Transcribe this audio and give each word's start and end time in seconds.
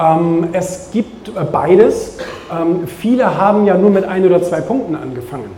Ähm, 0.00 0.48
es 0.52 0.90
gibt 0.92 1.28
äh, 1.28 1.44
beides. 1.44 2.16
Ähm, 2.50 2.86
viele 2.86 3.36
haben 3.36 3.66
ja 3.66 3.76
nur 3.76 3.90
mit 3.90 4.04
ein 4.04 4.24
oder 4.24 4.42
zwei 4.42 4.60
Punkten 4.60 4.94
angefangen, 4.94 5.50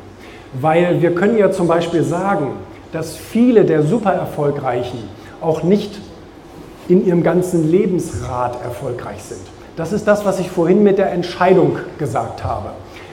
weil 0.55 1.01
wir 1.01 1.15
können 1.15 1.39
ja 1.39 1.51
zum 1.51 1.69
Beispiel 1.69 2.03
sagen, 2.03 2.55
dass 2.93 3.17
viele 3.17 3.65
der 3.65 3.83
super 3.83 4.13
erfolgreichen 4.13 4.99
auch 5.41 5.63
nicht 5.63 5.99
in 6.89 7.07
ihrem 7.07 7.23
ganzen 7.23 7.71
Lebensrat 7.71 8.63
erfolgreich 8.63 9.23
sind. 9.23 9.41
Das 9.77 9.93
ist 9.93 10.07
das, 10.07 10.25
was 10.25 10.41
ich 10.41 10.51
vorhin 10.51 10.83
mit 10.83 10.99
der 10.99 11.11
Entscheidung 11.13 11.79
gesagt 11.99 12.45
habe. 12.45 12.71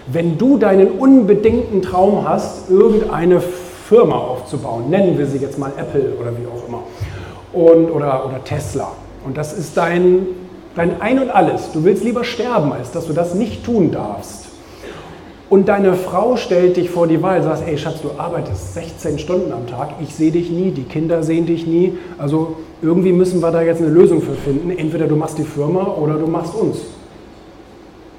Wenn 0.07 0.37
du 0.37 0.57
deinen 0.57 0.91
unbedingten 0.91 1.81
Traum 1.81 2.27
hast, 2.27 2.69
irgendeine 2.69 3.41
Firma 3.87 4.17
aufzubauen, 4.17 4.89
nennen 4.89 5.17
wir 5.17 5.27
sie 5.27 5.37
jetzt 5.37 5.57
mal 5.57 5.71
Apple 5.77 6.13
oder 6.19 6.31
wie 6.31 6.47
auch 6.47 6.67
immer, 6.67 6.83
und, 7.53 7.89
oder, 7.89 8.25
oder 8.25 8.43
Tesla, 8.43 8.91
und 9.25 9.37
das 9.37 9.53
ist 9.53 9.77
dein, 9.77 10.27
dein 10.75 11.01
Ein 11.01 11.19
und 11.19 11.29
alles, 11.29 11.71
du 11.71 11.83
willst 11.83 12.03
lieber 12.03 12.23
sterben, 12.23 12.73
als 12.73 12.91
dass 12.91 13.07
du 13.07 13.13
das 13.13 13.33
nicht 13.33 13.65
tun 13.65 13.91
darfst, 13.91 14.49
und 15.49 15.67
deine 15.67 15.95
Frau 15.95 16.35
stellt 16.35 16.77
dich 16.77 16.91
vor 16.91 17.07
die 17.07 17.23
Wahl, 17.23 17.41
sagst, 17.41 17.63
ey 17.65 17.75
Schatz, 17.75 18.03
du 18.03 18.11
arbeitest 18.19 18.75
16 18.75 19.17
Stunden 19.17 19.51
am 19.51 19.65
Tag, 19.65 19.95
ich 19.99 20.13
sehe 20.13 20.31
dich 20.31 20.51
nie, 20.51 20.69
die 20.69 20.83
Kinder 20.83 21.23
sehen 21.23 21.47
dich 21.47 21.65
nie, 21.65 21.97
also 22.19 22.57
irgendwie 22.83 23.11
müssen 23.11 23.41
wir 23.41 23.49
da 23.49 23.63
jetzt 23.63 23.81
eine 23.81 23.89
Lösung 23.89 24.21
für 24.21 24.35
finden. 24.35 24.69
Entweder 24.69 25.07
du 25.07 25.15
machst 25.15 25.39
die 25.39 25.43
Firma 25.43 25.95
oder 25.99 26.13
du 26.13 26.27
machst 26.27 26.53
uns. 26.53 26.77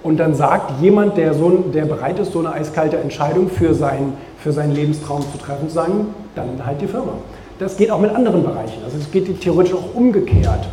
Und 0.02 0.18
dann 0.18 0.34
sagt 0.34 0.80
jemand, 0.82 1.16
der, 1.18 1.34
so, 1.34 1.50
der 1.72 1.84
bereit 1.84 2.18
ist, 2.18 2.32
so 2.32 2.40
eine 2.40 2.52
eiskalte 2.52 2.96
Entscheidung 2.96 3.48
für, 3.48 3.74
sein, 3.74 4.14
für 4.38 4.50
seinen 4.50 4.74
Lebenstraum 4.74 5.20
zu 5.20 5.38
treffen, 5.38 5.68
sagen, 5.68 6.08
dann 6.34 6.66
halt 6.66 6.80
die 6.80 6.88
Firma. 6.88 7.12
Das 7.60 7.76
geht 7.76 7.90
auch 7.90 8.00
mit 8.00 8.12
anderen 8.12 8.42
Bereichen. 8.42 8.82
Also 8.84 8.96
es 8.98 9.10
geht 9.10 9.40
theoretisch 9.40 9.74
auch 9.74 9.94
umgekehrt. 9.94 10.68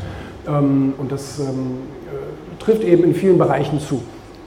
Ähm, 0.48 0.94
und 0.98 1.12
das 1.12 1.40
ähm, 1.40 1.46
äh, 2.08 2.64
trifft 2.64 2.84
eben 2.84 3.04
in 3.04 3.14
vielen 3.14 3.38
Bereichen 3.38 3.80
zu, 3.80 4.02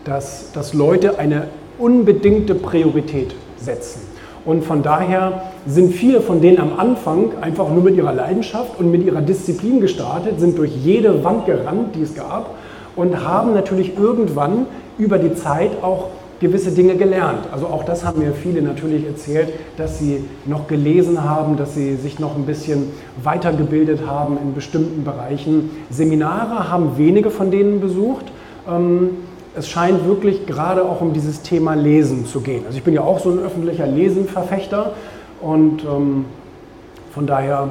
dass, 0.05 0.53
dass 0.53 0.75
Leute 0.75 1.19
eine 1.19 1.49
unbedingte 1.79 2.55
Priorität 2.55 3.35
setzen. 3.59 4.01
Und 4.45 4.65
von 4.65 4.83
daher 4.83 5.43
sind 5.67 5.93
viele 5.93 6.23
von 6.23 6.41
denen 6.41 6.59
am 6.59 6.79
Anfang 6.79 7.33
einfach 7.41 7.69
nur 7.69 7.83
mit 7.83 7.97
ihrer 7.97 8.13
Leidenschaft 8.13 8.79
und 8.79 8.91
mit 8.91 9.05
ihrer 9.05 9.21
Disziplin 9.21 9.81
gestartet, 9.81 10.41
sind 10.41 10.57
durch 10.57 10.75
jede 10.75 11.23
Wand 11.25 11.45
gerannt, 11.47 11.95
die 11.95 12.03
es 12.03 12.15
gab 12.15 12.55
und 12.97 13.25
haben 13.25 13.53
natürlich 13.53 13.99
irgendwann 13.99 14.67
über 14.99 15.19
die 15.19 15.35
Zeit 15.35 15.71
auch 15.83 16.09
gewisse 16.41 16.73
Dinge 16.73 16.97
gelernt. 16.97 17.47
Also 17.53 17.67
auch 17.67 17.85
das 17.85 18.05
haben 18.05 18.21
mir 18.21 18.33
viele 18.33 18.63
natürlich 18.63 19.07
erzählt, 19.07 19.53
dass 19.77 19.99
sie 19.99 20.25
noch 20.47 20.67
gelesen 20.67 21.23
haben, 21.23 21.57
dass 21.57 21.75
sie 21.75 21.97
sich 21.97 22.19
noch 22.19 22.35
ein 22.35 22.47
bisschen 22.47 22.91
weitergebildet 23.23 24.07
haben 24.07 24.39
in 24.43 24.55
bestimmten 24.55 25.05
Bereichen. 25.05 25.71
Seminare 25.91 26.71
haben 26.71 26.97
wenige 26.97 27.31
von 27.31 27.51
denen 27.51 27.81
besucht. 27.81 28.25
Ähm, 28.69 29.11
es 29.55 29.69
scheint 29.69 30.07
wirklich 30.07 30.47
gerade 30.47 30.85
auch 30.85 31.01
um 31.01 31.13
dieses 31.13 31.43
Thema 31.43 31.75
Lesen 31.75 32.25
zu 32.25 32.41
gehen. 32.41 32.65
Also 32.67 32.79
ich 32.79 32.85
bin 32.85 32.95
ja 32.95 33.03
auch 33.03 33.19
so 33.19 33.31
ein 33.31 33.39
öffentlicher 33.39 33.87
Lesenverfechter 33.87 34.95
und 35.41 35.85
ähm, 35.85 36.25
von 37.13 37.27
daher 37.27 37.71